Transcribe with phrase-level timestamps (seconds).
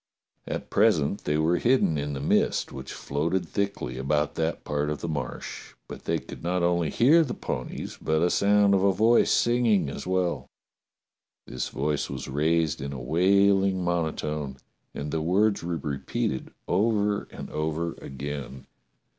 [0.47, 4.89] At pres ent they were hidden in the mist which floated thickly about that part
[4.89, 8.81] of the Marsh, but they could not only hear the ponies but a sound of
[8.83, 10.47] a voice singing as well.
[11.45, 14.57] This voice was raised in a wailing monotone
[14.95, 18.65] and the words were repeated over and over again.